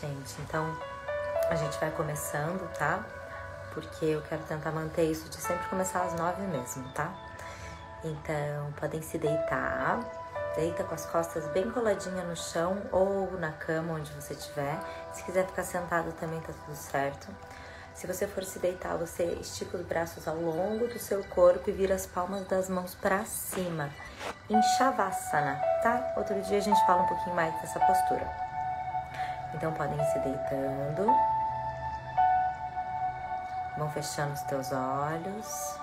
Gente, 0.00 0.40
então 0.40 0.74
a 1.50 1.54
gente 1.54 1.78
vai 1.78 1.90
começando, 1.90 2.66
tá? 2.78 3.04
Porque 3.74 4.06
eu 4.06 4.22
quero 4.22 4.42
tentar 4.44 4.72
manter 4.72 5.04
isso 5.04 5.28
de 5.28 5.36
sempre 5.36 5.68
começar 5.68 6.02
às 6.02 6.14
nove 6.14 6.42
mesmo, 6.42 6.88
tá? 6.92 7.12
Então, 8.04 8.72
podem 8.78 9.02
se 9.02 9.18
deitar. 9.18 10.00
Deita 10.56 10.84
com 10.84 10.94
as 10.94 11.06
costas 11.06 11.46
bem 11.48 11.70
coladinha 11.70 12.24
no 12.24 12.36
chão 12.36 12.82
ou 12.90 13.32
na 13.38 13.52
cama, 13.52 13.94
onde 13.94 14.12
você 14.12 14.34
estiver. 14.34 14.78
Se 15.12 15.22
quiser 15.24 15.46
ficar 15.46 15.62
sentado 15.62 16.12
também 16.12 16.40
tá 16.40 16.52
tudo 16.64 16.76
certo. 16.76 17.28
Se 17.94 18.06
você 18.06 18.26
for 18.26 18.42
se 18.44 18.58
deitar, 18.58 18.96
você 18.96 19.24
estica 19.40 19.76
os 19.76 19.86
braços 19.86 20.26
ao 20.26 20.36
longo 20.36 20.88
do 20.88 20.98
seu 20.98 21.22
corpo 21.24 21.68
e 21.68 21.72
vira 21.72 21.94
as 21.94 22.06
palmas 22.06 22.46
das 22.46 22.68
mãos 22.68 22.94
para 22.94 23.24
cima, 23.24 23.90
em 24.48 24.60
Shavasana, 24.62 25.60
tá? 25.82 26.14
Outro 26.16 26.40
dia 26.42 26.58
a 26.58 26.62
gente 26.62 26.86
fala 26.86 27.02
um 27.02 27.06
pouquinho 27.06 27.36
mais 27.36 27.54
dessa 27.60 27.78
postura. 27.80 28.51
Então 29.54 29.72
podem 29.72 30.00
ir 30.00 30.04
se 30.06 30.18
deitando, 30.20 31.06
vão 33.76 33.90
fechando 33.90 34.32
os 34.32 34.42
teus 34.42 34.72
olhos. 34.72 35.78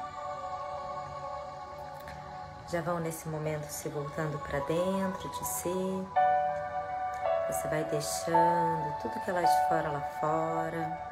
Já 2.68 2.82
vão 2.82 3.00
nesse 3.00 3.28
momento 3.28 3.66
se 3.66 3.90
voltando 3.90 4.38
para 4.40 4.60
dentro 4.60 5.30
de 5.30 5.46
si. 5.46 6.08
Você 7.48 7.68
vai 7.68 7.84
deixando 7.86 9.02
tudo 9.02 9.20
que 9.22 9.30
é 9.30 9.34
lá 9.34 9.42
de 9.42 9.68
fora 9.68 9.90
lá 9.90 10.02
fora. 10.20 11.10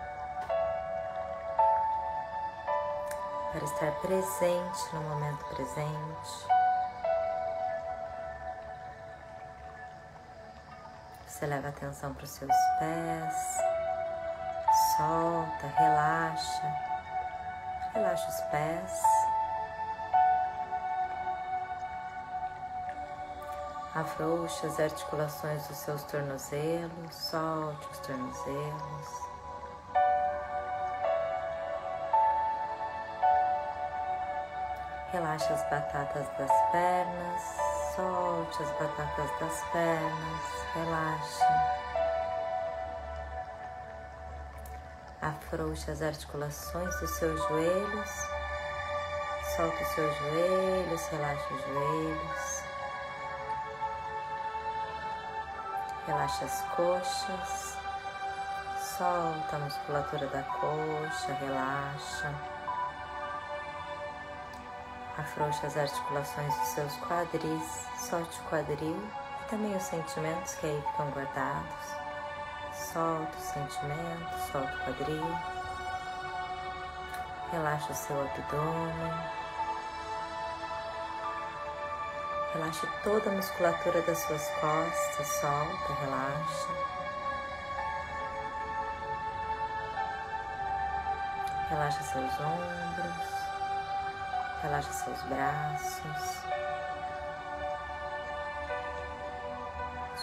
para 3.51 3.65
estar 3.65 3.91
presente 4.01 4.93
no 4.93 5.01
momento 5.01 5.45
presente. 5.45 6.56
Você 11.37 11.45
leva 11.45 11.67
atenção 11.67 12.15
para 12.15 12.23
os 12.23 12.31
seus 12.31 12.51
pés, 12.79 13.61
solta, 14.97 15.67
relaxa, 15.75 16.75
relaxa 17.93 18.27
os 18.27 18.41
pés. 18.49 19.03
Afrouxa 23.93 24.65
as 24.65 24.79
articulações 24.79 25.67
dos 25.67 25.77
seus 25.77 26.03
tornozelos, 26.05 27.13
solte 27.13 27.87
os 27.91 27.99
tornozelos. 27.99 29.07
Relaxa 35.11 35.53
as 35.53 35.61
batatas 35.69 36.27
das 36.35 36.71
pernas, 36.71 37.66
solte 37.97 38.61
as 38.61 38.69
batatas 38.73 39.31
das 39.39 39.63
pernas, 39.71 40.41
relaxa. 40.75 41.77
Afrouxe 45.19 45.89
as 45.89 46.01
articulações 46.03 46.95
dos 46.99 47.09
seus 47.09 47.41
joelhos, 47.47 48.09
solta 49.55 49.81
os 49.81 49.87
seus 49.89 50.15
joelhos, 50.17 51.07
relaxa 51.07 51.53
os 51.55 51.61
joelhos. 51.61 52.63
Relaxa 56.05 56.45
as 56.45 56.61
coxas, 56.75 57.77
solta 58.79 59.55
a 59.55 59.59
musculatura 59.59 60.27
da 60.27 60.43
coxa, 60.43 61.33
relaxa. 61.33 62.56
Afrouxe 65.17 65.65
as 65.65 65.75
articulações 65.75 66.55
dos 66.55 66.67
seus 66.67 66.95
quadris, 66.97 67.87
solte 67.97 68.39
o 68.39 68.43
quadril 68.43 68.95
e 69.41 69.49
também 69.49 69.75
os 69.75 69.81
sentimentos 69.81 70.53
que 70.55 70.67
aí 70.67 70.83
ficam 70.91 71.09
guardados. 71.09 72.07
Solta 72.71 73.35
os 73.35 73.43
sentimentos, 73.43 74.51
solta 74.51 74.71
o 74.71 74.85
quadril. 74.85 75.39
Relaxa 77.51 77.91
o 77.91 77.95
seu 77.95 78.21
abdômen. 78.21 79.13
Relaxe 82.53 82.87
toda 83.03 83.29
a 83.31 83.33
musculatura 83.33 84.01
das 84.03 84.19
suas 84.19 84.47
costas, 84.61 85.27
solta, 85.27 85.93
relaxa. 86.01 86.97
Relaxa 91.69 92.03
seus 92.03 92.39
ombros. 92.39 93.36
Relaxa 94.61 94.91
seus 94.91 95.21
braços. 95.23 96.43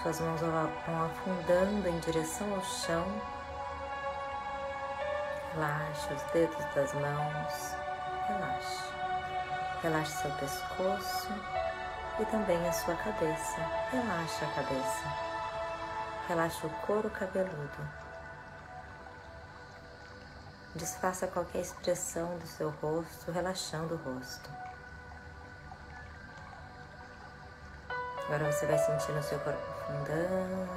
Suas 0.03 0.21
mãos 0.21 0.41
vão 0.41 1.07
afundando 1.07 1.89
em 1.89 1.99
direção 2.01 2.53
ao 2.53 2.63
chão. 2.63 3.07
Relaxa 5.55 6.15
os 6.15 6.23
dedos 6.33 6.65
das 6.75 6.93
mãos. 6.95 7.77
Relaxa. 8.27 8.85
Relaxa 9.83 10.11
seu 10.11 10.31
pescoço 10.33 11.29
e 12.19 12.25
também 12.27 12.69
a 12.69 12.73
sua 12.73 12.97
cabeça. 12.97 13.61
Relaxa 13.93 14.45
a 14.45 14.55
cabeça. 14.55 15.09
Relaxa 16.27 16.67
o 16.67 16.71
couro 16.87 17.09
cabeludo. 17.11 18.04
Desfaça 20.75 21.29
qualquer 21.29 21.61
expressão 21.61 22.37
do 22.39 22.47
seu 22.49 22.71
rosto, 22.83 23.31
relaxando 23.31 23.95
o 23.95 23.97
rosto. 23.99 24.51
Agora 28.25 28.51
você 28.51 28.67
vai 28.67 28.79
sentindo 28.79 29.21
o 29.21 29.23
seu 29.23 29.39
corpo 29.39 29.61
afundando, 29.85 30.69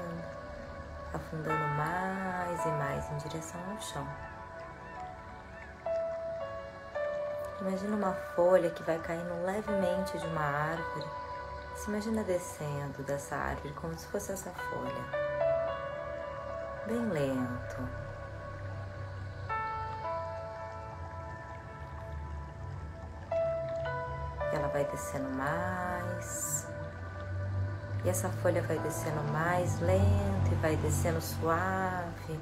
afundando 1.13 1.68
mais 1.75 2.63
e 2.63 2.68
mais 2.68 3.12
em 3.12 3.18
direção 3.28 3.59
ao 3.72 3.81
chão. 3.81 4.08
Imagina 7.62 7.96
uma 7.96 8.14
folha 8.35 8.69
que 8.69 8.84
vai 8.84 9.00
caindo 9.00 9.46
levemente 9.46 10.16
de 10.19 10.28
uma 10.28 10.44
árvore. 10.44 11.08
Se 11.75 11.90
imagina 11.90 12.24
descendo 12.24 13.02
dessa 13.02 13.35
árvore 13.35 13.74
como 13.74 13.97
se 13.97 14.06
fosse 14.08 14.31
essa 14.31 14.52
folha. 14.52 15.28
Bem 16.85 17.09
lento. 17.09 18.06
Vai 24.78 24.86
descendo 24.86 25.30
mais. 25.32 26.68
E 28.06 28.10
essa 28.10 28.30
folha 28.30 28.62
vai 28.62 28.78
descendo 28.78 29.22
mais 29.32 29.80
lento 29.80 30.52
e 30.52 30.56
vai 30.56 30.76
descendo 30.78 31.20
suave. 31.20 32.40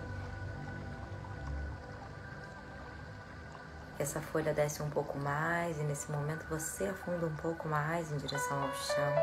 Essa 3.97 4.19
folha 4.19 4.53
desce 4.53 4.84
um 4.84 4.90
pouco 4.90 5.18
mais 5.18 5.79
e 5.79 5.84
nesse 5.84 6.12
momento 6.12 6.46
você 6.50 6.85
afunda 6.88 7.25
um 7.25 7.35
pouco 7.38 7.69
mais 7.69 8.12
em 8.12 8.18
direção 8.18 8.62
ao 8.62 8.73
chão. 8.73 9.13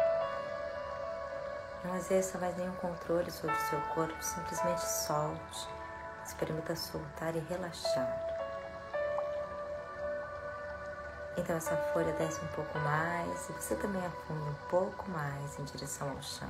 Não 1.85 1.97
exerça 1.97 2.39
mais 2.39 2.57
nenhum 2.57 2.73
controle 2.77 3.31
sobre 3.31 3.55
o 3.55 3.69
seu 3.69 3.81
corpo, 3.95 4.25
simplesmente 4.25 4.81
solte. 4.81 5.69
Experimenta 6.25 6.75
soltar 6.75 7.37
e 7.37 7.41
relaxar. 7.41 8.32
Então 11.37 11.57
essa 11.57 11.77
folha 11.93 12.13
desce 12.13 12.45
um 12.45 12.49
pouco 12.49 12.79
mais 12.79 13.49
e 13.49 13.53
você 13.53 13.75
também 13.77 14.05
afunda 14.05 14.51
um 14.51 14.55
pouco 14.69 15.11
mais 15.11 15.59
em 15.59 15.65
direção 15.65 16.11
ao 16.11 16.23
chão. 16.23 16.49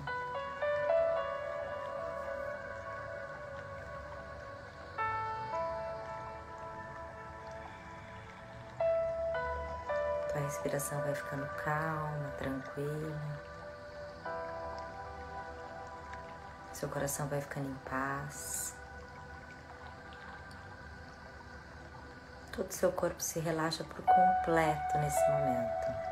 Tua 10.31 10.41
respiração 10.41 11.01
vai 11.03 11.15
ficando 11.15 11.47
calma, 11.65 12.33
tranquila. 12.39 13.43
Seu 16.73 16.89
coração 16.89 17.29
vai 17.29 17.41
ficando 17.41 17.69
em 17.69 17.75
paz. 17.89 18.75
Todo 22.53 22.69
o 22.69 22.73
seu 22.73 22.93
corpo 22.93 23.21
se 23.21 23.41
relaxa 23.41 23.83
por 23.85 24.05
completo 24.05 24.99
nesse 24.99 25.21
momento. 25.31 26.12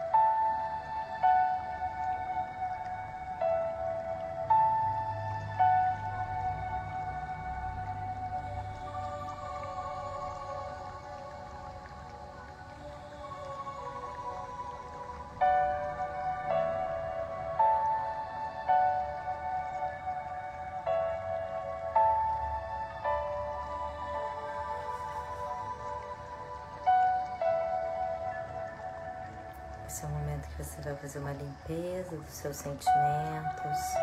Esse 30.01 30.07
é 30.07 30.09
o 30.09 30.13
momento 30.13 30.49
que 30.49 30.65
você 30.65 30.81
vai 30.81 30.95
fazer 30.97 31.19
uma 31.19 31.33
limpeza 31.33 32.17
dos 32.17 32.33
seus 32.33 32.57
sentimentos, 32.57 33.97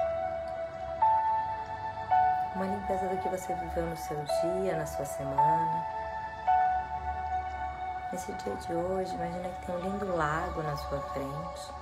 Uma 2.53 2.65
limpeza 2.65 3.07
do 3.07 3.17
que 3.17 3.27
você 3.29 3.51
viveu 3.55 3.83
no 3.87 3.97
seu 3.97 4.15
dia, 4.23 4.77
na 4.77 4.85
sua 4.85 5.05
semana. 5.05 5.87
Nesse 8.11 8.31
dia 8.31 8.55
de 8.57 8.73
hoje, 8.73 9.11
imagina 9.15 9.49
que 9.49 9.65
tem 9.65 9.75
um 9.75 9.79
lindo 9.79 10.15
lago 10.15 10.61
na 10.61 10.77
sua 10.77 11.01
frente, 11.01 11.73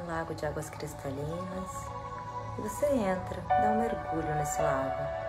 um 0.00 0.06
lago 0.06 0.32
de 0.36 0.46
águas 0.46 0.70
cristalinas, 0.70 1.70
e 2.56 2.60
você 2.60 2.86
entra, 2.86 3.42
dá 3.48 3.70
um 3.70 3.80
mergulho 3.80 4.32
nesse 4.36 4.62
lago. 4.62 5.27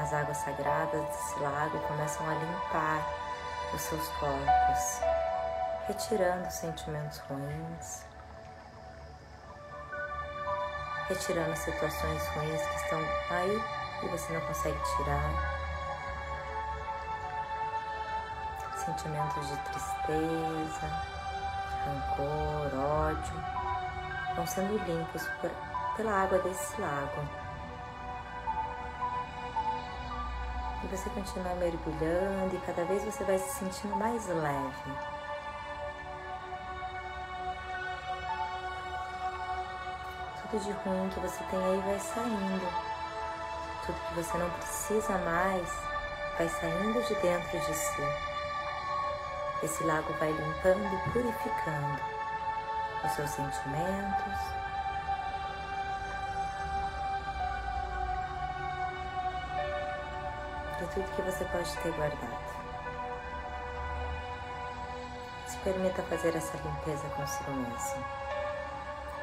As 0.00 0.14
águas 0.14 0.38
sagradas 0.38 1.04
desse 1.08 1.38
lago 1.40 1.78
começam 1.80 2.26
a 2.26 2.32
limpar 2.32 3.06
os 3.74 3.82
seus 3.82 4.08
corpos, 4.18 5.00
retirando 5.86 6.50
sentimentos 6.50 7.18
ruins, 7.18 8.06
retirando 11.06 11.54
situações 11.54 12.26
ruins 12.28 12.62
que 12.62 12.76
estão 12.76 12.98
aí 13.30 13.62
e 14.02 14.08
você 14.08 14.32
não 14.32 14.40
consegue 14.40 14.78
tirar. 14.96 15.60
Sentimentos 18.78 19.48
de 19.48 19.56
tristeza, 19.58 20.86
rancor, 21.84 22.80
ódio 22.80 23.44
vão 24.34 24.46
sendo 24.46 24.78
limpos 24.78 25.28
por, 25.42 25.50
pela 25.94 26.22
água 26.22 26.38
desse 26.38 26.80
lago. 26.80 27.39
E 30.82 30.86
você 30.86 31.10
continua 31.10 31.54
mergulhando 31.54 32.56
e 32.56 32.60
cada 32.66 32.84
vez 32.84 33.04
você 33.04 33.24
vai 33.24 33.38
se 33.38 33.58
sentindo 33.58 33.96
mais 33.96 34.26
leve. 34.26 35.20
tudo 40.50 40.64
de 40.64 40.72
ruim 40.72 41.08
que 41.10 41.20
você 41.20 41.44
tem 41.44 41.64
aí 41.64 41.80
vai 41.80 41.98
saindo. 42.00 42.68
Tudo 43.86 43.98
que 44.08 44.14
você 44.14 44.38
não 44.38 44.50
precisa 44.50 45.18
mais 45.18 45.68
vai 46.36 46.48
saindo 46.48 47.02
de 47.02 47.14
dentro 47.16 47.58
de 47.58 47.74
si. 47.74 48.02
Esse 49.62 49.84
lago 49.84 50.12
vai 50.14 50.32
limpando 50.32 50.94
e 50.94 51.10
purificando 51.10 52.00
os 53.04 53.12
seus 53.12 53.30
sentimentos. 53.30 54.59
E 60.80 60.86
tudo 60.94 61.14
que 61.14 61.22
você 61.22 61.44
pode 61.44 61.76
ter 61.78 61.92
guardado. 61.92 62.50
Se 65.46 65.56
permita 65.58 66.02
fazer 66.04 66.34
essa 66.34 66.56
limpeza 66.56 67.08
consigo 67.10 67.50
mesmo. 67.52 68.04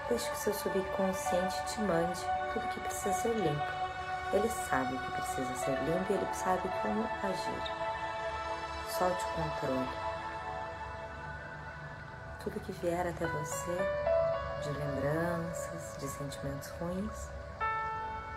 Deixe 0.09 0.29
que 0.29 0.37
seu 0.37 0.53
subconsciente 0.53 1.65
te 1.65 1.81
mande 1.81 2.21
tudo 2.53 2.67
que 2.69 2.79
precisa 2.79 3.13
ser 3.13 3.33
limpo. 3.35 3.87
Ele 4.33 4.49
sabe 4.49 4.95
o 4.95 4.99
que 4.99 5.11
precisa 5.11 5.55
ser 5.55 5.77
limpo 5.83 6.11
e 6.11 6.15
ele 6.15 6.33
sabe 6.33 6.69
como 6.81 7.03
agir. 7.23 7.87
Solte 8.89 9.23
o 9.25 9.27
controle. 9.29 9.89
Tudo 12.43 12.59
que 12.59 12.71
vier 12.73 13.07
até 13.07 13.25
você, 13.25 13.77
de 14.63 14.69
lembranças, 14.71 15.97
de 15.97 16.07
sentimentos 16.07 16.69
ruins, 16.79 17.29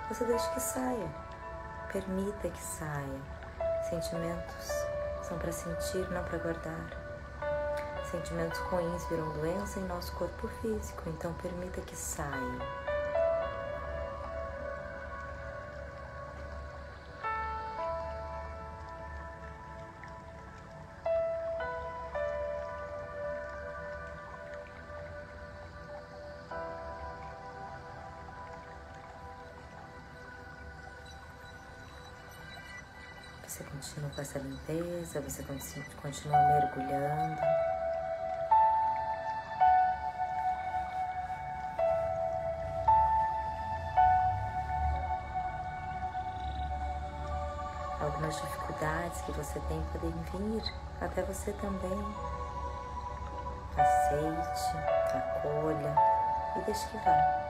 você 0.08 0.25
deixe 0.25 0.50
que 0.50 0.61
saia. 0.61 1.30
Permita 1.93 2.49
que 2.49 2.63
saia. 2.63 3.21
Sentimentos 3.89 4.69
são 5.25 5.37
para 5.39 5.51
sentir, 5.51 6.09
não 6.13 6.23
para 6.23 6.39
guardar. 6.39 6.87
Sentimentos 8.09 8.59
ruins 8.61 9.05
viram 9.09 9.33
doença 9.33 9.81
em 9.81 9.89
nosso 9.89 10.13
corpo 10.13 10.47
físico, 10.61 11.03
então 11.09 11.33
permita 11.35 11.81
que 11.81 11.97
saiam. 11.97 12.80
Você 33.61 33.65
continua 33.69 34.11
com 34.15 34.23
essa 34.23 34.39
limpeza, 34.39 35.21
você 35.21 35.43
continua 36.01 36.39
mergulhando. 36.49 37.41
Algumas 48.01 48.35
dificuldades 48.35 49.21
que 49.21 49.33
você 49.33 49.61
tem 49.69 49.85
podem 49.93 50.11
vir 50.33 50.75
até 51.03 51.23
você 51.23 51.53
também. 51.53 52.15
Aceite, 53.77 54.77
acolha 55.15 55.95
e 56.56 56.61
deixe 56.63 56.89
que 56.89 56.97
vá. 56.97 57.50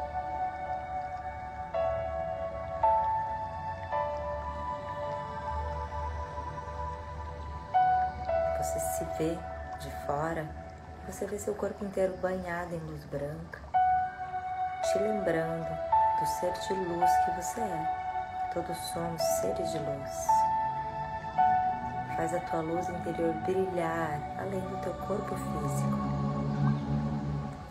Vê 9.21 9.37
de 9.79 9.91
fora, 10.07 10.49
você 11.07 11.27
vê 11.27 11.39
seu 11.39 11.55
corpo 11.55 11.85
inteiro 11.85 12.17
banhado 12.23 12.75
em 12.75 12.79
luz 12.79 13.05
branca, 13.05 13.59
te 14.83 14.99
lembrando 14.99 15.69
do 16.19 16.27
ser 16.27 16.53
de 16.53 16.73
luz 16.73 17.11
que 17.25 17.31
você 17.33 17.61
é. 17.61 18.01
Todos 18.55 18.77
somos 18.79 19.23
seres 19.41 19.71
de 19.73 19.79
luz. 19.79 20.27
Faz 22.17 22.35
a 22.35 22.41
tua 22.41 22.61
luz 22.63 22.89
interior 22.89 23.35
brilhar 23.45 24.19
além 24.39 24.61
do 24.61 24.79
teu 24.79 24.95
corpo 25.07 25.37
físico. 25.37 25.99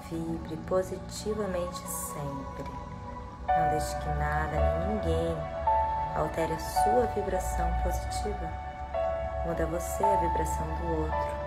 Vibre 0.07 0.55
positivamente 0.67 1.79
sempre. 1.87 2.71
Não 3.47 3.69
deixe 3.71 3.97
que 3.97 4.09
nada 4.09 4.55
nem 4.55 4.95
ninguém 4.95 5.37
altere 6.15 6.53
a 6.53 6.59
sua 6.59 7.07
vibração 7.07 7.67
positiva. 7.83 8.69
Muda 9.45 9.65
você 9.67 10.03
a 10.03 10.15
vibração 10.17 10.67
do 10.75 11.01
outro, 11.01 11.38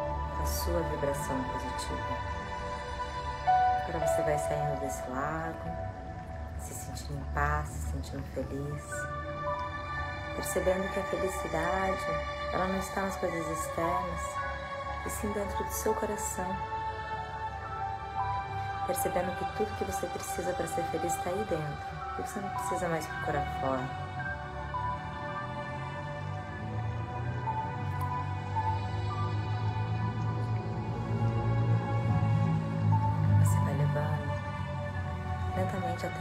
a 0.42 0.46
sua 0.46 0.80
vibração 0.80 1.40
positiva. 1.44 2.32
Agora 3.86 4.06
você 4.06 4.22
vai 4.22 4.38
saindo 4.38 4.80
desse 4.80 5.08
lago, 5.08 5.70
se 6.58 6.74
sentindo 6.74 7.20
em 7.20 7.32
paz, 7.32 7.68
se 7.68 7.92
sentindo 7.92 8.24
feliz, 8.34 8.82
percebendo 10.34 10.92
que 10.92 10.98
a 10.98 11.04
felicidade 11.04 12.06
ela 12.52 12.66
não 12.66 12.78
está 12.80 13.02
nas 13.02 13.16
coisas 13.16 13.46
externas, 13.58 14.20
e 15.06 15.10
sim 15.10 15.32
dentro 15.32 15.64
do 15.64 15.70
seu 15.70 15.94
coração. 15.94 16.56
Percebendo 18.86 19.36
que 19.36 19.56
tudo 19.56 19.78
que 19.78 19.84
você 19.84 20.06
precisa 20.08 20.52
para 20.54 20.66
ser 20.66 20.82
feliz 20.86 21.14
está 21.14 21.30
aí 21.30 21.46
dentro, 21.48 22.18
e 22.18 22.22
você 22.22 22.40
não 22.40 22.48
precisa 22.50 22.88
mais 22.88 23.06
procurar 23.06 23.46
fora. 23.60 24.11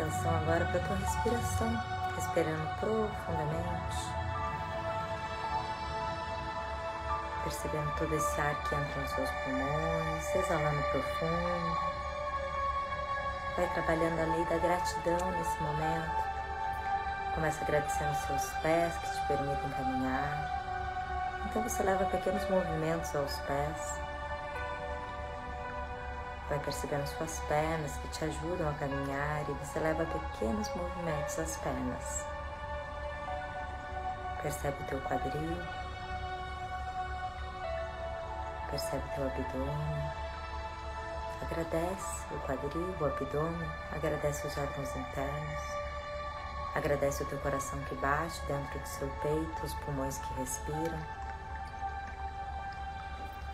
Atenção 0.02 0.36
agora 0.36 0.66
para 0.66 0.80
a 0.80 0.84
tua 0.84 0.96
respiração, 0.98 1.84
respirando 2.16 2.70
profundamente, 2.80 3.98
percebendo 7.44 7.92
todo 7.98 8.16
esse 8.16 8.42
ar 8.42 8.56
que 8.64 8.76
entra 8.76 9.02
nos 9.02 9.12
seus 9.12 9.30
pulmões, 9.30 10.36
exalando 10.36 10.82
profundo. 10.92 11.92
Vai 13.56 13.68
trabalhando 13.74 14.20
a 14.20 14.36
lei 14.36 14.46
da 14.46 14.58
gratidão 14.58 15.32
nesse 15.32 15.62
momento. 15.62 16.32
Começa 17.36 17.64
agradecendo 17.64 18.12
os 18.12 18.18
seus 18.20 18.54
pés 18.62 18.94
que 18.98 19.10
te 19.12 19.28
permitem 19.28 19.70
caminhar. 19.70 20.62
Então 21.46 21.64
você 21.64 21.84
leva 21.84 22.06
pequenos 22.06 22.50
movimentos 22.50 23.16
aos 23.16 23.36
pés 23.40 24.11
Vai 26.52 26.60
percebendo 26.60 27.08
suas 27.08 27.40
pernas 27.48 27.96
que 27.96 28.10
te 28.10 28.26
ajudam 28.26 28.70
a 28.70 28.74
caminhar 28.74 29.50
e 29.50 29.54
você 29.54 29.80
leva 29.80 30.04
pequenos 30.04 30.68
movimentos 30.76 31.40
às 31.40 31.56
pernas. 31.56 32.26
Percebe 34.42 34.84
o 34.84 34.86
teu 34.86 35.00
quadril. 35.00 35.58
Percebe 38.70 39.02
o 39.02 39.16
teu 39.16 39.28
abdômen. 39.28 40.12
Agradece 41.42 42.26
o 42.32 42.40
quadril, 42.40 42.96
o 43.00 43.06
abdômen. 43.06 43.72
Agradece 43.94 44.46
os 44.46 44.58
órgãos 44.58 44.94
internos. 44.94 45.62
Agradece 46.76 47.24
o 47.24 47.28
teu 47.28 47.40
coração 47.40 47.80
que 47.84 47.96
bate 47.96 48.42
dentro 48.48 48.78
do 48.78 48.88
seu 48.90 49.08
peito, 49.22 49.66
os 49.66 49.74
pulmões 49.76 50.18
que 50.18 50.34
respiram. 50.34 51.21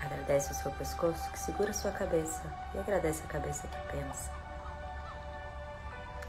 Agradece 0.09 0.53
o 0.53 0.55
seu 0.55 0.71
pescoço 0.71 1.29
que 1.31 1.37
segura 1.37 1.73
sua 1.73 1.91
cabeça 1.91 2.41
e 2.73 2.79
agradece 2.79 3.23
a 3.25 3.27
cabeça 3.27 3.67
que 3.67 3.77
pensa. 3.91 4.31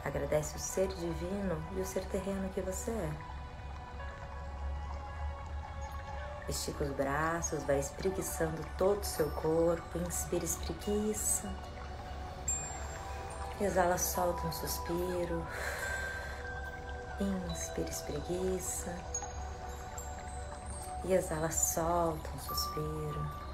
Agradece 0.05 0.57
o 0.57 0.59
ser 0.59 0.89
divino 0.89 1.63
e 1.77 1.81
o 1.81 1.87
ser 1.87 2.05
terreno 2.07 2.49
que 2.49 2.61
você 2.61 2.91
é. 2.91 3.11
Estica 6.49 6.83
os 6.83 6.91
braços, 6.91 7.63
vai 7.63 7.79
espreguiçando 7.79 8.61
todo 8.77 9.01
o 9.01 9.07
seu 9.07 9.31
corpo. 9.31 9.99
Inspira, 9.99 10.45
espreguiça. 10.45 11.49
Exala, 13.61 13.97
solta 13.97 14.45
um 14.45 14.53
suspiro. 14.53 15.47
Inspira, 17.21 17.91
espreguiça. 17.91 18.93
E 21.05 21.13
exala, 21.13 21.51
solta 21.53 22.29
um 22.35 22.39
suspiro. 22.41 23.48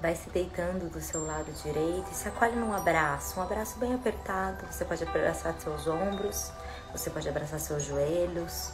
Vai 0.00 0.14
se 0.14 0.30
deitando 0.30 0.88
do 0.88 1.00
seu 1.00 1.26
lado 1.26 1.50
direito 1.62 2.08
e 2.12 2.14
se 2.14 2.28
acolhe 2.28 2.54
num 2.54 2.72
abraço, 2.72 3.40
um 3.40 3.42
abraço 3.42 3.78
bem 3.78 3.94
apertado. 3.94 4.64
Você 4.70 4.84
pode 4.84 5.02
abraçar 5.02 5.54
seus 5.60 5.88
ombros, 5.88 6.52
você 6.92 7.10
pode 7.10 7.28
abraçar 7.28 7.58
seus 7.58 7.82
joelhos, 7.82 8.72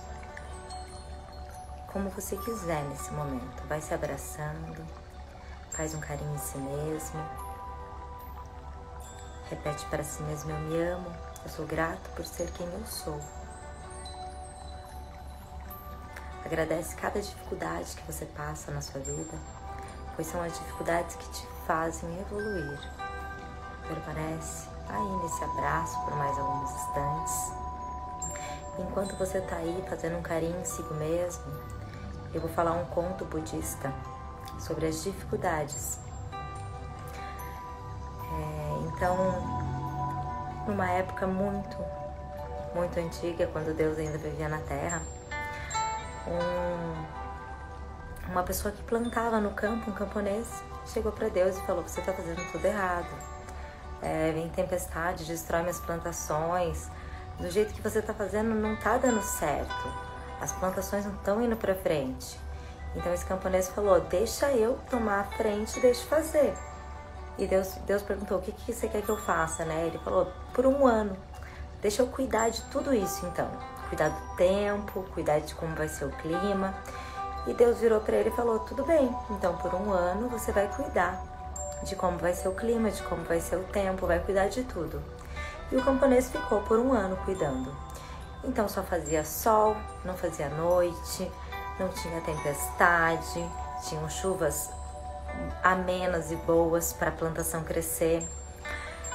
como 1.90 2.10
você 2.10 2.36
quiser 2.36 2.82
nesse 2.84 3.10
momento. 3.12 3.66
Vai 3.66 3.80
se 3.80 3.94
abraçando, 3.94 4.84
faz 5.70 5.94
um 5.94 6.00
carinho 6.00 6.34
em 6.34 6.38
si 6.38 6.58
mesmo. 6.58 7.20
Repete 9.48 9.86
para 9.86 10.04
si 10.04 10.22
mesmo: 10.24 10.50
Eu 10.50 10.58
me 10.58 10.82
amo, 10.82 11.10
eu 11.42 11.50
sou 11.50 11.64
grato 11.64 12.10
por 12.10 12.26
ser 12.26 12.50
quem 12.50 12.66
eu 12.66 12.84
sou. 12.84 13.18
Agradece 16.44 16.94
cada 16.96 17.18
dificuldade 17.18 17.96
que 17.96 18.12
você 18.12 18.26
passa 18.26 18.70
na 18.70 18.82
sua 18.82 19.00
vida, 19.00 19.32
pois 20.14 20.26
são 20.26 20.42
as 20.42 20.52
dificuldades 20.52 21.16
que 21.16 21.28
te 21.30 21.46
fazem 21.66 22.08
evoluir. 22.20 22.78
Permanece 23.86 24.68
aí 24.88 25.22
nesse 25.22 25.44
abraço 25.44 26.00
por 26.04 26.16
mais 26.16 26.38
alguns 26.38 26.70
instantes. 26.70 27.52
Enquanto 28.78 29.16
você 29.16 29.38
está 29.38 29.56
aí 29.56 29.84
fazendo 29.88 30.18
um 30.18 30.22
carinho 30.22 30.58
em 30.60 30.64
si 30.64 30.82
mesmo, 30.94 31.44
eu 32.32 32.40
vou 32.40 32.50
falar 32.50 32.72
um 32.72 32.84
conto 32.86 33.24
budista 33.24 33.92
sobre 34.58 34.86
as 34.86 35.02
dificuldades. 35.02 35.98
É, 38.32 38.88
então, 38.88 39.16
numa 40.66 40.90
época 40.90 41.26
muito, 41.26 41.76
muito 42.74 42.98
antiga, 42.98 43.46
quando 43.48 43.74
Deus 43.76 43.98
ainda 43.98 44.18
vivia 44.18 44.48
na 44.48 44.58
Terra, 44.58 45.02
um, 46.26 47.23
uma 48.28 48.42
pessoa 48.42 48.72
que 48.72 48.82
plantava 48.82 49.40
no 49.40 49.50
campo, 49.50 49.90
um 49.90 49.94
camponês, 49.94 50.48
chegou 50.86 51.12
para 51.12 51.28
Deus 51.28 51.56
e 51.56 51.60
falou: 51.62 51.82
Você 51.82 52.00
está 52.00 52.12
fazendo 52.12 52.40
tudo 52.52 52.64
errado. 52.64 53.08
É, 54.02 54.32
vem 54.32 54.48
tempestade, 54.50 55.24
destrói 55.24 55.62
minhas 55.62 55.80
plantações. 55.80 56.88
Do 57.38 57.50
jeito 57.50 57.72
que 57.74 57.80
você 57.80 57.98
está 57.98 58.14
fazendo, 58.14 58.54
não 58.54 58.74
está 58.74 58.96
dando 58.96 59.22
certo 59.22 60.14
as 60.44 60.52
plantações 60.52 61.06
não 61.06 61.14
estão 61.14 61.42
indo 61.42 61.56
para 61.56 61.74
frente. 61.74 62.38
Então 62.94 63.12
esse 63.12 63.24
camponês 63.24 63.68
falou: 63.68 64.00
Deixa 64.00 64.52
eu 64.52 64.78
tomar 64.90 65.20
a 65.20 65.24
frente, 65.24 65.80
deixa 65.80 66.04
fazer. 66.06 66.54
E 67.38 67.46
Deus, 67.46 67.74
Deus 67.86 68.02
perguntou: 68.02 68.38
O 68.38 68.42
que, 68.42 68.52
que 68.52 68.72
você 68.72 68.86
quer 68.88 69.02
que 69.02 69.08
eu 69.08 69.16
faça? 69.16 69.64
Né? 69.64 69.86
Ele 69.86 69.98
falou: 69.98 70.30
Por 70.52 70.66
um 70.66 70.86
ano. 70.86 71.16
Deixa 71.80 72.02
eu 72.02 72.06
cuidar 72.06 72.50
de 72.50 72.62
tudo 72.64 72.94
isso 72.94 73.26
então. 73.26 73.50
Cuidar 73.88 74.08
do 74.08 74.36
tempo, 74.36 75.04
cuidar 75.12 75.40
de 75.40 75.54
como 75.54 75.74
vai 75.74 75.88
ser 75.88 76.06
o 76.06 76.10
clima. 76.10 76.74
E 77.46 77.52
Deus 77.52 77.78
virou 77.78 78.00
para 78.00 78.16
ele 78.16 78.30
e 78.30 78.36
falou: 78.36 78.60
Tudo 78.60 78.84
bem, 78.84 79.14
então 79.30 79.56
por 79.56 79.74
um 79.74 79.92
ano 79.92 80.28
você 80.28 80.50
vai 80.52 80.68
cuidar 80.68 81.22
de 81.82 81.94
como 81.94 82.18
vai 82.18 82.32
ser 82.32 82.48
o 82.48 82.54
clima, 82.54 82.90
de 82.90 83.02
como 83.02 83.22
vai 83.24 83.40
ser 83.40 83.56
o 83.56 83.64
tempo, 83.64 84.06
vai 84.06 84.18
cuidar 84.18 84.48
de 84.48 84.64
tudo. 84.64 85.02
E 85.70 85.76
o 85.76 85.84
camponês 85.84 86.30
ficou 86.30 86.60
por 86.62 86.78
um 86.78 86.92
ano 86.92 87.16
cuidando. 87.24 87.74
Então 88.42 88.68
só 88.68 88.82
fazia 88.82 89.24
sol, 89.24 89.76
não 90.04 90.14
fazia 90.14 90.48
noite, 90.48 91.30
não 91.78 91.88
tinha 91.88 92.20
tempestade, 92.20 93.50
tinham 93.88 94.08
chuvas 94.08 94.70
amenas 95.62 96.30
e 96.30 96.36
boas 96.36 96.92
para 96.92 97.08
a 97.08 97.12
plantação 97.12 97.64
crescer. 97.64 98.22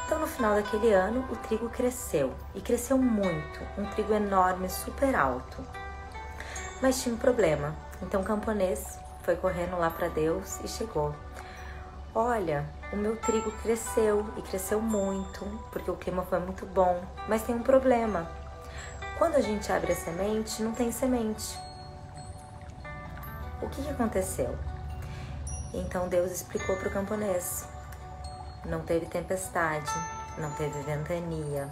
Então 0.06 0.20
no 0.20 0.28
final 0.28 0.56
daquele 0.56 0.92
ano 0.92 1.26
o 1.32 1.36
trigo 1.36 1.70
cresceu 1.70 2.34
e 2.56 2.62
cresceu 2.62 2.98
muito, 2.98 3.60
um 3.78 3.86
trigo 3.92 4.14
enorme, 4.14 4.70
super 4.70 5.16
alto. 5.16 5.64
Mas 6.82 7.02
tinha 7.02 7.14
um 7.14 7.18
problema. 7.18 7.76
Então 8.02 8.22
o 8.22 8.24
camponês 8.24 9.00
foi 9.24 9.36
correndo 9.36 9.78
lá 9.78 9.90
para 9.90 10.08
Deus 10.08 10.60
e 10.64 10.68
chegou. 10.68 11.14
Olha, 12.16 12.66
o 12.92 12.96
meu 12.96 13.16
trigo 13.18 13.52
cresceu 13.62 14.26
e 14.36 14.42
cresceu 14.42 14.82
muito, 14.82 15.46
porque 15.72 15.92
o 15.92 15.96
clima 15.96 16.24
foi 16.24 16.40
muito 16.40 16.66
bom, 16.66 17.04
mas 17.28 17.44
tem 17.44 17.54
um 17.54 17.62
problema. 17.62 18.28
Quando 19.18 19.36
a 19.36 19.42
gente 19.42 19.72
abre 19.72 19.92
a 19.92 19.96
semente, 19.96 20.64
não 20.64 20.72
tem 20.72 20.92
semente. 20.92 21.58
O 23.62 23.70
que, 23.70 23.84
que 23.84 23.90
aconteceu? 23.90 24.58
Então 25.74 26.08
Deus 26.08 26.32
explicou 26.32 26.76
para 26.78 26.88
o 26.88 26.92
camponês: 26.92 27.68
não 28.66 28.82
teve 28.82 29.06
tempestade, 29.06 29.92
não 30.38 30.52
teve 30.54 30.82
ventania, 30.82 31.70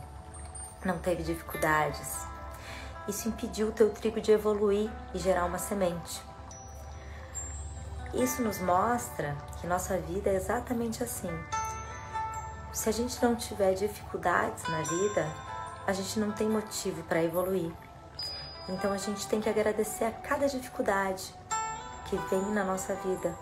não 0.85 0.99
teve 0.99 1.23
dificuldades. 1.23 2.36
Isso 3.07 3.29
impediu 3.29 3.69
o 3.69 3.71
teu 3.71 3.89
trigo 3.89 4.19
de 4.19 4.31
evoluir 4.31 4.91
e 5.13 5.19
gerar 5.19 5.45
uma 5.45 5.57
semente. 5.57 6.21
Isso 8.13 8.41
nos 8.41 8.59
mostra 8.59 9.35
que 9.59 9.67
nossa 9.67 9.97
vida 9.97 10.29
é 10.29 10.35
exatamente 10.35 11.03
assim. 11.03 11.29
Se 12.71 12.89
a 12.89 12.91
gente 12.91 13.21
não 13.23 13.35
tiver 13.35 13.73
dificuldades 13.73 14.63
na 14.67 14.81
vida, 14.81 15.27
a 15.85 15.93
gente 15.93 16.19
não 16.19 16.31
tem 16.31 16.49
motivo 16.49 17.01
para 17.03 17.23
evoluir. 17.23 17.71
Então 18.69 18.91
a 18.91 18.97
gente 18.97 19.27
tem 19.27 19.39
que 19.39 19.49
agradecer 19.49 20.03
a 20.03 20.11
cada 20.11 20.47
dificuldade 20.47 21.33
que 22.09 22.17
vem 22.29 22.41
na 22.51 22.63
nossa 22.63 22.93
vida, 22.95 23.35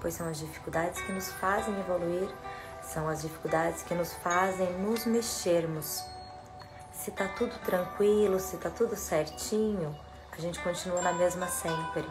pois 0.00 0.14
são 0.14 0.26
as 0.28 0.38
dificuldades 0.38 1.00
que 1.02 1.12
nos 1.12 1.30
fazem 1.32 1.78
evoluir, 1.78 2.28
são 2.82 3.08
as 3.08 3.22
dificuldades 3.22 3.82
que 3.82 3.94
nos 3.94 4.12
fazem 4.14 4.72
nos 4.78 5.04
mexermos. 5.04 6.02
Se 7.02 7.10
tá 7.10 7.28
tudo 7.28 7.58
tranquilo, 7.60 8.38
se 8.38 8.56
tá 8.56 8.70
tudo 8.70 8.96
certinho, 8.96 9.98
a 10.32 10.40
gente 10.40 10.60
continua 10.60 11.00
na 11.00 11.12
mesma 11.12 11.46
sempre. 11.48 12.04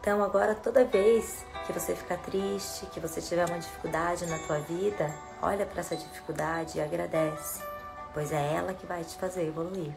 Então 0.00 0.22
agora 0.22 0.54
toda 0.54 0.84
vez 0.84 1.44
que 1.66 1.72
você 1.72 1.94
ficar 1.94 2.18
triste, 2.18 2.86
que 2.86 2.98
você 2.98 3.20
tiver 3.20 3.48
uma 3.48 3.58
dificuldade 3.58 4.26
na 4.26 4.38
tua 4.46 4.58
vida, 4.58 5.14
olha 5.40 5.64
para 5.64 5.80
essa 5.80 5.96
dificuldade 5.96 6.78
e 6.78 6.80
agradece 6.80 7.72
pois 8.12 8.32
é 8.32 8.54
ela 8.54 8.74
que 8.74 8.86
vai 8.86 9.04
te 9.04 9.16
fazer 9.16 9.46
evoluir. 9.46 9.92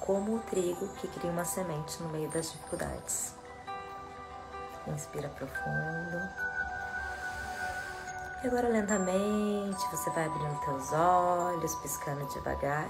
Como 0.00 0.36
o 0.36 0.40
trigo 0.40 0.88
que 0.96 1.08
cria 1.08 1.30
uma 1.30 1.44
semente 1.44 2.02
no 2.02 2.08
meio 2.08 2.28
das 2.30 2.50
dificuldades. 2.52 3.34
Inspira 4.86 5.28
profundo. 5.28 6.51
E 8.42 8.46
agora 8.48 8.68
lentamente 8.68 9.88
você 9.88 10.10
vai 10.10 10.26
abrindo 10.26 10.58
teus 10.64 10.92
olhos, 10.92 11.76
piscando 11.76 12.26
devagar 12.26 12.88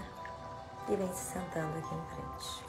e 0.88 0.97
vem 0.97 1.12
se 1.12 1.35
sentando 1.35 1.78
aqui 1.78 1.94
em 1.94 2.02
frente. 2.14 2.64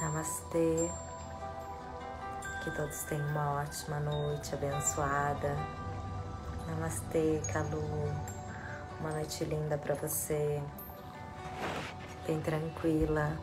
Namastê. 0.00 0.90
Que 2.64 2.70
todos 2.70 3.02
tenham 3.02 3.28
uma 3.28 3.60
ótima 3.60 4.00
noite 4.00 4.54
abençoada. 4.54 5.54
Namastê, 6.66 7.42
Kalu. 7.52 7.82
Uma 9.00 9.10
noite 9.10 9.44
linda 9.44 9.76
para 9.76 9.94
você. 9.96 10.62
Tranquila. 12.38 13.36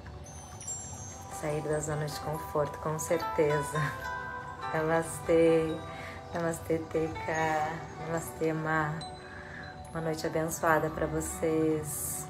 Sair 1.41 1.61
da 1.63 1.79
zona 1.79 2.05
de 2.05 2.19
conforto, 2.19 2.77
com 2.79 2.97
certeza. 2.99 3.81
Namastê. 4.73 5.75
Namastê, 6.33 6.77
Teca. 6.77 7.71
Namastê, 8.05 8.53
Ma. 8.53 8.93
Uma 9.91 10.01
noite 10.01 10.27
abençoada 10.27 10.89
para 10.89 11.07
vocês. 11.07 12.26